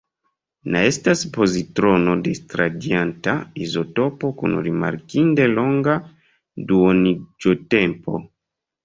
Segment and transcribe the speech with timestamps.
[0.75, 5.99] Na estas pozitrono-disradianta izotopo kun rimarkinde longa
[6.73, 8.17] duoniĝotempo.